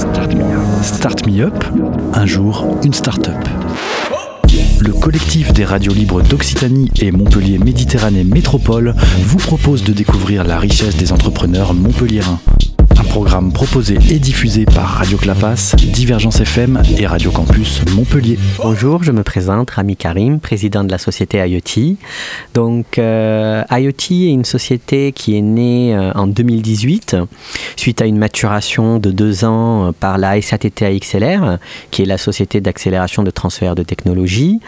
Start 0.00 1.26
Me 1.26 1.42
Up, 1.42 1.64
un 2.14 2.24
jour 2.24 2.78
une 2.82 2.94
start-up. 2.94 3.36
Le 4.80 4.94
collectif 4.94 5.52
des 5.52 5.66
radios 5.66 5.92
libres 5.92 6.22
d'Occitanie 6.22 6.90
et 7.02 7.12
Montpellier 7.12 7.58
Méditerranée 7.58 8.24
Métropole 8.24 8.94
vous 9.18 9.36
propose 9.36 9.84
de 9.84 9.92
découvrir 9.92 10.44
la 10.44 10.58
richesse 10.58 10.96
des 10.96 11.12
entrepreneurs 11.12 11.74
montpelliérains. 11.74 12.40
Programme 13.10 13.52
proposé 13.52 13.98
et 14.08 14.20
diffusé 14.20 14.64
par 14.64 14.86
Radio 14.86 15.18
Clapas, 15.18 15.74
Divergence 15.76 16.40
FM 16.40 16.80
et 16.96 17.08
Radio 17.08 17.32
Campus 17.32 17.82
Montpellier. 17.96 18.38
Bonjour, 18.62 19.02
je 19.02 19.10
me 19.10 19.24
présente 19.24 19.72
Rami 19.72 19.96
Karim, 19.96 20.38
président 20.38 20.84
de 20.84 20.92
la 20.92 20.98
société 20.98 21.38
IoT. 21.38 21.96
Donc 22.54 22.98
euh, 22.98 23.64
IoT 23.68 24.12
est 24.12 24.30
une 24.30 24.44
société 24.44 25.10
qui 25.10 25.36
est 25.36 25.42
née 25.42 25.92
euh, 25.92 26.12
en 26.12 26.28
2018 26.28 27.16
suite 27.74 28.00
à 28.00 28.06
une 28.06 28.16
maturation 28.16 28.98
de 28.98 29.10
deux 29.10 29.44
ans 29.44 29.88
euh, 29.88 29.92
par 29.92 30.16
la 30.16 30.40
SATT 30.40 30.84
XLR, 31.00 31.58
qui 31.90 32.02
est 32.02 32.06
la 32.06 32.18
société 32.18 32.60
d'accélération 32.60 33.24
de 33.24 33.30
transfert 33.32 33.74
de 33.74 33.82
technologie. 33.82 34.60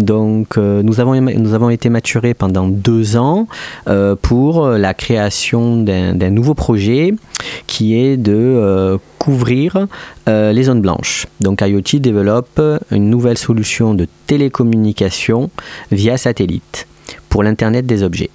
Donc 0.00 0.58
nous, 0.58 1.00
avons, 1.00 1.18
nous 1.18 1.54
avons 1.54 1.70
été 1.70 1.88
maturés 1.88 2.34
pendant 2.34 2.68
deux 2.68 3.16
ans 3.16 3.48
pour 4.20 4.68
la 4.68 4.92
création 4.92 5.78
d'un 5.82 6.30
nouveau 6.30 6.52
projet 6.52 7.14
qui 7.66 7.75
est 7.80 8.16
de 8.16 8.32
euh, 8.34 8.98
couvrir 9.18 9.86
les 10.26 10.62
zones 10.62 10.80
blanches. 10.80 11.26
Donc 11.40 11.60
IoT 11.62 12.00
développe 12.00 12.60
une 12.90 13.10
nouvelle 13.10 13.38
solution 13.38 13.94
de 13.94 14.06
télécommunication 14.26 15.50
via 15.90 16.16
satellite 16.16 16.86
pour 17.28 17.42
l'Internet 17.42 17.86
des 17.86 18.02
objets. 18.02 18.30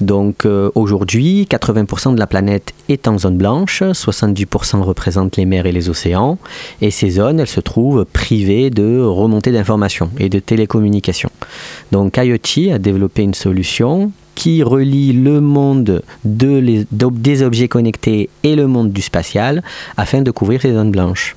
Donc 0.00 0.46
euh, 0.46 0.70
aujourd'hui, 0.74 1.46
80% 1.50 2.14
de 2.14 2.18
la 2.18 2.26
planète 2.26 2.72
est 2.88 3.06
en 3.06 3.18
zone 3.18 3.36
blanche, 3.36 3.82
70% 3.82 4.80
représentent 4.80 5.36
les 5.36 5.44
mers 5.44 5.66
et 5.66 5.72
les 5.72 5.88
océans, 5.88 6.38
et 6.80 6.90
ces 6.90 7.10
zones, 7.10 7.40
elles 7.40 7.46
se 7.46 7.60
trouvent 7.60 8.04
privées 8.04 8.70
de 8.70 9.00
remontées 9.00 9.52
d'informations 9.52 10.10
et 10.18 10.28
de 10.28 10.38
télécommunications. 10.38 11.30
Donc 11.92 12.16
IoT 12.16 12.72
a 12.72 12.78
développé 12.78 13.22
une 13.22 13.34
solution 13.34 14.12
qui 14.40 14.62
relie 14.62 15.12
le 15.12 15.42
monde 15.42 16.02
des 16.24 17.42
objets 17.42 17.68
connectés 17.68 18.30
et 18.42 18.56
le 18.56 18.66
monde 18.66 18.90
du 18.90 19.02
spatial 19.02 19.62
afin 19.98 20.22
de 20.22 20.30
couvrir 20.30 20.62
ces 20.62 20.72
zones 20.72 20.90
blanches. 20.90 21.36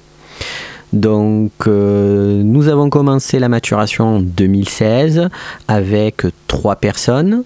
Donc, 0.93 1.51
euh, 1.65 2.43
nous 2.43 2.67
avons 2.67 2.91
commencé 2.91 3.39
la 3.39 3.49
maturation 3.49 4.17
en 4.17 4.19
2016 4.19 5.27
avec 5.67 6.21
trois 6.47 6.75
personnes 6.75 7.43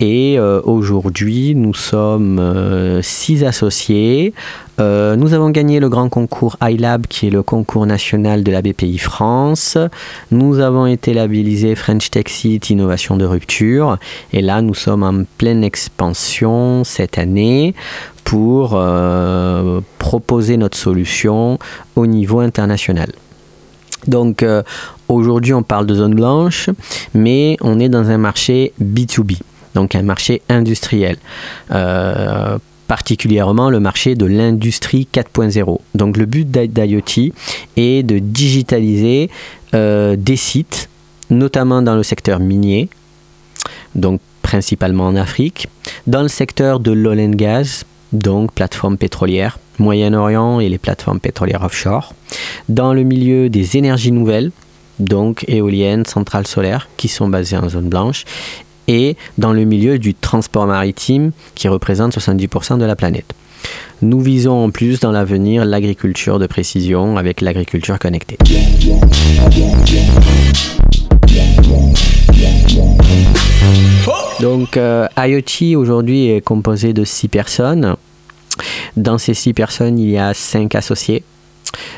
et 0.00 0.38
euh, 0.38 0.62
aujourd'hui 0.64 1.54
nous 1.54 1.74
sommes 1.74 2.38
euh, 2.38 3.02
six 3.02 3.44
associés. 3.44 4.32
nous 4.78 5.34
avons 5.34 5.50
gagné 5.50 5.78
le 5.78 5.90
grand 5.90 6.08
concours 6.08 6.56
iLab 6.62 7.06
qui 7.06 7.26
est 7.26 7.30
le 7.30 7.42
concours 7.42 7.86
national 7.86 8.42
de 8.42 8.50
la 8.50 8.62
BPI 8.62 8.96
France. 8.96 9.76
Nous 10.30 10.58
avons 10.60 10.86
été 10.86 11.12
labellisés 11.12 11.74
French 11.74 12.10
Tech 12.10 12.28
Seat 12.28 12.70
Innovation 12.70 13.18
de 13.18 13.26
rupture 13.26 13.98
et 14.32 14.40
là 14.40 14.62
nous 14.62 14.74
sommes 14.74 15.02
en 15.02 15.24
pleine 15.36 15.64
expansion 15.64 16.82
cette 16.84 17.18
année 17.18 17.74
pour 18.26 18.72
euh, 18.74 19.80
proposer 19.98 20.56
notre 20.56 20.76
solution 20.76 21.60
au 21.94 22.08
niveau 22.08 22.40
international. 22.40 23.12
Donc 24.08 24.42
euh, 24.42 24.64
aujourd'hui 25.08 25.54
on 25.54 25.62
parle 25.62 25.86
de 25.86 25.94
zone 25.94 26.14
blanche, 26.14 26.68
mais 27.14 27.56
on 27.60 27.78
est 27.78 27.88
dans 27.88 28.10
un 28.10 28.18
marché 28.18 28.72
B2B, 28.82 29.38
donc 29.74 29.94
un 29.94 30.02
marché 30.02 30.42
industriel. 30.48 31.16
Euh, 31.70 32.58
particulièrement 32.88 33.70
le 33.70 33.78
marché 33.78 34.16
de 34.16 34.26
l'industrie 34.26 35.08
4.0. 35.12 35.78
Donc 35.94 36.16
le 36.16 36.26
but 36.26 36.50
d'IoT 36.50 37.32
est 37.76 38.02
de 38.04 38.18
digitaliser 38.18 39.28
des 39.72 40.36
sites, 40.36 40.88
notamment 41.30 41.82
dans 41.82 41.96
le 41.96 42.04
secteur 42.04 42.38
minier, 42.38 42.88
donc 43.96 44.20
principalement 44.42 45.08
en 45.08 45.16
Afrique, 45.16 45.66
dans 46.06 46.22
le 46.22 46.28
secteur 46.28 46.78
de 46.78 46.92
l'oil 46.92 47.20
and 47.20 47.30
gas, 47.30 47.84
donc 48.16 48.52
plateformes 48.52 48.96
pétrolières, 48.96 49.58
Moyen-Orient 49.78 50.60
et 50.60 50.68
les 50.68 50.78
plateformes 50.78 51.20
pétrolières 51.20 51.62
offshore. 51.62 52.14
Dans 52.68 52.92
le 52.92 53.02
milieu 53.02 53.48
des 53.48 53.76
énergies 53.76 54.12
nouvelles, 54.12 54.50
donc 54.98 55.44
éoliennes, 55.48 56.06
centrales 56.06 56.46
solaires, 56.46 56.88
qui 56.96 57.08
sont 57.08 57.28
basées 57.28 57.56
en 57.56 57.68
zone 57.68 57.88
blanche, 57.88 58.24
et 58.88 59.16
dans 59.36 59.52
le 59.52 59.64
milieu 59.64 59.98
du 59.98 60.14
transport 60.14 60.66
maritime, 60.66 61.32
qui 61.54 61.68
représente 61.68 62.16
70% 62.16 62.78
de 62.78 62.84
la 62.84 62.96
planète. 62.96 63.34
Nous 64.02 64.20
visons 64.20 64.64
en 64.64 64.70
plus 64.70 65.00
dans 65.00 65.10
l'avenir 65.10 65.64
l'agriculture 65.64 66.38
de 66.38 66.46
précision 66.46 67.16
avec 67.16 67.40
l'agriculture 67.40 67.98
connectée. 67.98 68.38
Donc 74.40 74.76
euh, 74.76 75.06
IoT 75.16 75.78
aujourd'hui 75.78 76.28
est 76.28 76.42
composé 76.42 76.92
de 76.92 77.04
6 77.04 77.28
personnes. 77.28 77.96
Dans 78.96 79.18
ces 79.18 79.34
6 79.34 79.52
personnes, 79.52 79.98
il 79.98 80.10
y 80.10 80.18
a 80.18 80.32
5 80.34 80.74
associés. 80.74 81.22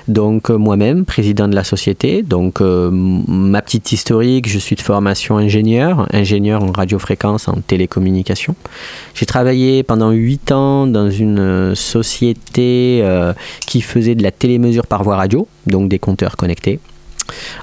Donc 0.09 0.51
euh, 0.51 0.57
moi-même, 0.57 1.05
président 1.05 1.47
de 1.47 1.55
la 1.55 1.63
société, 1.63 2.23
donc 2.23 2.61
euh, 2.61 2.91
ma 2.91 3.63
petite 3.63 3.93
historique, 3.93 4.49
je 4.49 4.59
suis 4.59 4.75
de 4.75 4.81
formation 4.81 5.37
ingénieur, 5.37 6.09
ingénieur 6.13 6.65
en 6.65 6.73
radiofréquence, 6.73 7.47
en 7.47 7.61
télécommunication. 7.61 8.57
J'ai 9.15 9.27
travaillé 9.27 9.83
pendant 9.83 10.11
8 10.11 10.53
ans 10.53 10.87
dans 10.87 11.11
une 11.11 11.75
société 11.75 13.05
qui 13.67 13.83
faisait 13.83 14.15
de 14.15 14.23
la 14.23 14.33
télémesure 14.33 14.87
par 14.87 15.05
voie 15.05 15.17
radio, 15.17 15.47
donc 15.67 15.89
des 15.89 15.99
compteurs 15.99 16.37
connectés. 16.37 16.81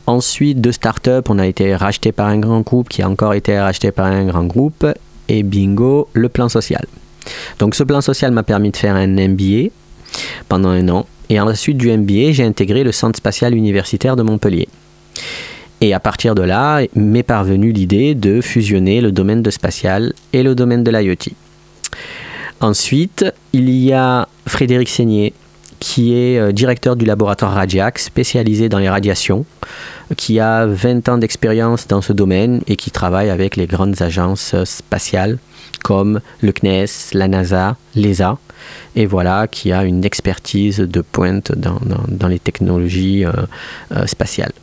Ensuite, 0.07 0.61
deux 0.61 0.71
startups, 0.71 1.27
on 1.29 1.39
a 1.39 1.47
été 1.47 1.75
racheté 1.75 2.11
par 2.11 2.27
un 2.27 2.37
grand 2.37 2.61
groupe 2.61 2.89
qui 2.89 3.01
a 3.01 3.09
encore 3.09 3.33
été 3.33 3.59
racheté 3.59 3.91
par 3.91 4.05
un 4.05 4.25
grand 4.25 4.45
groupe. 4.45 4.85
Et 5.27 5.43
bingo, 5.43 6.07
le 6.13 6.29
plan 6.29 6.49
social. 6.49 6.85
Donc 7.59 7.75
ce 7.75 7.83
plan 7.83 8.01
social 8.01 8.31
m'a 8.31 8.43
permis 8.43 8.71
de 8.71 8.77
faire 8.77 8.95
un 8.95 9.07
MBA 9.07 9.69
pendant 10.49 10.69
un 10.69 10.87
an. 10.89 11.05
Et 11.29 11.39
ensuite 11.39 11.77
du 11.77 11.91
MBA, 11.91 12.31
j'ai 12.31 12.43
intégré 12.43 12.83
le 12.83 12.91
Centre 12.91 13.17
spatial 13.17 13.55
universitaire 13.55 14.15
de 14.15 14.23
Montpellier. 14.23 14.67
Et 15.81 15.93
à 15.93 15.99
partir 15.99 16.35
de 16.35 16.41
là, 16.41 16.81
m'est 16.95 17.23
parvenue 17.23 17.71
l'idée 17.71 18.15
de 18.15 18.41
fusionner 18.41 19.01
le 19.01 19.11
domaine 19.11 19.41
de 19.41 19.49
spatial 19.49 20.13
et 20.33 20.43
le 20.43 20.55
domaine 20.55 20.83
de 20.83 20.91
l'IoT. 20.91 21.33
Ensuite, 22.61 23.25
il 23.53 23.69
y 23.69 23.91
a 23.91 24.27
Frédéric 24.47 24.87
Seigné, 24.87 25.33
qui 25.85 26.15
est 26.15 26.39
euh, 26.39 26.51
directeur 26.51 26.95
du 26.95 27.05
laboratoire 27.05 27.53
Radiac, 27.53 27.99
spécialisé 27.99 28.69
dans 28.69 28.79
les 28.79 28.89
radiations, 28.89 29.45
qui 30.17 30.39
a 30.39 30.65
20 30.65 31.09
ans 31.09 31.19
d'expérience 31.19 31.87
dans 31.87 32.01
ce 32.01 32.11
domaine 32.11 32.61
et 32.65 32.75
qui 32.75 32.89
travaille 32.89 33.29
avec 33.29 33.55
les 33.55 33.67
grandes 33.67 34.01
agences 34.01 34.55
euh, 34.55 34.65
spatiales 34.65 35.37
comme 35.83 36.21
le 36.41 36.51
CNES, 36.51 36.87
la 37.13 37.27
NASA, 37.27 37.77
l'ESA, 37.93 38.39
et 38.95 39.05
voilà, 39.05 39.45
qui 39.45 39.71
a 39.71 39.83
une 39.83 40.03
expertise 40.03 40.79
de 40.79 41.01
pointe 41.01 41.51
dans, 41.51 42.27
les 42.27 42.39
technologies 42.39 43.23
euh, 43.23 44.07
spatiales. 44.07 44.53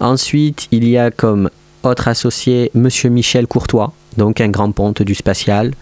Ensuite, 0.00 0.66
il 0.72 0.88
y 0.88 0.98
a 0.98 1.12
comme 1.12 1.48
autre 1.84 2.08
associé 2.08 2.72
Monsieur 2.74 3.10
Michel 3.10 3.46
Courtois, 3.46 3.92
donc 4.16 4.40
un 4.40 4.48
grand 4.48 4.72
ponte 4.72 5.02
du 5.02 5.14
spatial, 5.14 5.72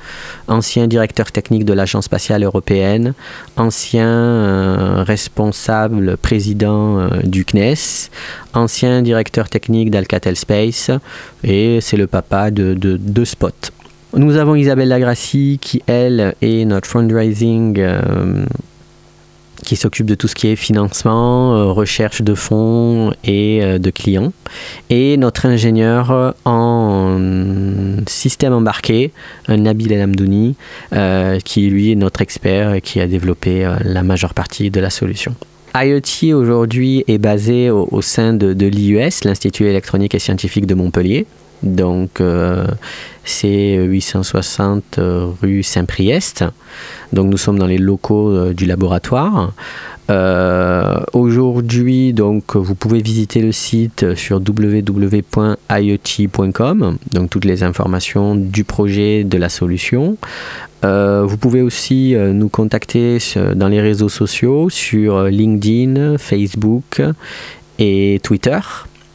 ancien 0.49 0.87
directeur 0.87 1.33
technique 1.33 1.65
de 1.65 1.73
l'Agence 1.73 2.05
spatiale 2.05 2.45
européenne, 2.45 3.15
ancien 3.57 4.09
euh, 4.09 5.03
responsable 5.07 6.17
président 6.17 6.99
euh, 6.99 7.09
du 7.25 7.45
CNES, 7.45 8.11
ancien 8.55 9.03
directeur 9.03 9.49
technique 9.49 9.91
d'Alcatel 9.91 10.37
Space, 10.37 10.91
et 11.45 11.81
c'est 11.81 11.97
le 11.97 12.07
papa 12.07 12.51
de, 12.51 12.75
de, 12.75 13.25
Spot. 13.25 13.73
Nous 14.15 14.37
avons 14.37 14.55
Isabelle 14.55 14.89
Lagrassi 14.89 15.59
qui, 15.61 15.83
elle, 15.87 16.35
est 16.41 16.65
notre 16.65 16.89
fundraising 16.89 17.79
euh, 17.79 18.45
qui 19.65 19.77
s'occupe 19.77 20.07
de 20.07 20.15
tout 20.15 20.27
ce 20.27 20.34
qui 20.34 20.49
est 20.49 20.57
financement, 20.57 21.72
recherche 21.75 22.22
de 22.22 22.34
fonds 22.34 23.13
et 23.25 23.78
de 23.78 23.91
clients. 23.91 24.33
Et 24.89 25.19
notre 25.19 25.47
ingénieur 25.47 26.34
en 26.45 27.19
système 28.21 28.53
embarqué, 28.53 29.11
Nabil 29.49 29.93
El 29.93 30.03
Amdouni, 30.03 30.55
euh, 30.93 31.39
qui 31.41 31.69
lui 31.69 31.91
est 31.93 31.97
notre 31.97 32.21
expert 32.21 32.75
et 32.75 32.81
qui 32.81 33.01
a 33.01 33.07
développé 33.07 33.69
la 33.84 34.03
majeure 34.03 34.34
partie 34.34 34.71
de 34.71 34.81
la 34.81 34.91
solution. 34.91 35.34
IoT 35.75 36.34
aujourd'hui 36.34 37.05
est 37.07 37.19
basé 37.19 37.71
au, 37.71 37.89
au 37.91 38.03
sein 38.03 38.33
de, 38.33 38.53
de 38.55 38.67
l'IUS, 38.67 39.25
l'Institut 39.25 39.67
électronique 39.67 40.15
et 40.15 40.19
scientifique 40.19 40.67
de 40.67 40.75
Montpellier. 40.75 41.27
Donc, 41.62 42.21
euh, 42.21 42.66
c'est 43.24 43.77
860 43.77 44.98
rue 45.42 45.62
Saint-Priest. 45.62 46.45
Donc, 47.12 47.27
nous 47.27 47.36
sommes 47.36 47.59
dans 47.59 47.66
les 47.66 47.78
locaux 47.78 48.30
euh, 48.30 48.54
du 48.54 48.66
laboratoire. 48.66 49.53
Aujourd'hui, 51.12 52.12
donc, 52.12 52.57
vous 52.57 52.74
pouvez 52.74 53.01
visiter 53.01 53.42
le 53.42 53.53
site 53.53 54.16
sur 54.16 54.39
www.iot.com, 54.39 55.28
donc 57.12 57.30
toutes 57.30 57.45
les 57.45 57.63
informations 57.63 58.34
du 58.34 58.65
projet, 58.65 59.22
de 59.22 59.39
la 59.39 59.48
solution. 59.48 60.16
vous 60.83 61.36
pouvez 61.36 61.63
aussi 61.63 62.16
nous 62.16 62.48
contacter 62.48 63.18
dans 63.54 63.68
les 63.68 63.80
réseaux 63.80 64.09
sociaux 64.09 64.68
sur 64.68 65.27
LinkedIn, 65.27 66.18
Facebook 66.18 67.01
et 67.78 68.18
Twitter. 68.24 68.59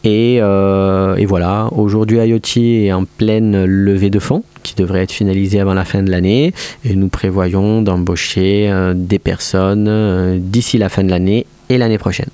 Euh, 0.06 1.16
et, 1.16 1.26
voilà, 1.26 1.70
aujourd'hui 1.72 2.18
IoT 2.18 2.58
est 2.58 2.92
en 2.92 3.06
pleine 3.06 3.66
levée 3.66 4.10
de 4.10 4.20
fonds 4.20 4.44
qui 4.64 4.76
devrait 4.76 5.04
être 5.04 5.12
finalisée 5.12 5.60
avant 5.60 5.74
la 5.74 5.86
fin 5.86 6.04
de 6.04 6.12
l'année 6.12 6.54
et 6.84 6.96
nous 6.96 7.08
prévoyons 7.08 7.82
d'embaucher 7.82 8.68
euh, 8.70 8.94
des 8.96 9.20
personnes 9.20 9.88
euh, 9.88 10.38
d'ici 10.40 10.78
la 10.78 10.90
fin 10.90 11.04
de 11.04 11.10
l'année 11.10 11.46
et 11.70 11.78
l'année 11.78 11.98
prochaine. 11.98 12.30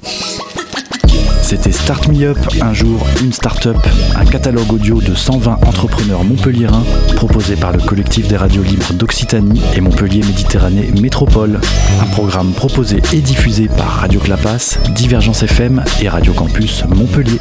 C'était 1.41 1.73
Start 1.73 2.07
Me 2.07 2.27
Up, 2.27 2.37
un 2.61 2.73
jour, 2.73 3.05
une 3.21 3.33
start-up, 3.33 3.75
un 4.15 4.23
catalogue 4.23 4.71
audio 4.71 5.01
de 5.01 5.13
120 5.13 5.59
entrepreneurs 5.67 6.23
montpelliérains 6.23 6.85
proposé 7.17 7.57
par 7.57 7.73
le 7.73 7.79
collectif 7.79 8.29
des 8.29 8.37
radios 8.37 8.63
libres 8.63 8.93
d'Occitanie 8.93 9.61
et 9.75 9.81
Montpellier 9.81 10.21
Méditerranée 10.21 10.89
Métropole. 11.01 11.59
Un 12.01 12.05
programme 12.05 12.53
proposé 12.53 13.01
et 13.11 13.19
diffusé 13.19 13.67
par 13.67 13.87
Radio 13.87 14.21
Clapas, 14.21 14.77
Divergence 14.95 15.43
FM 15.43 15.83
et 16.01 16.07
Radio 16.07 16.31
Campus 16.31 16.85
Montpellier. 16.87 17.39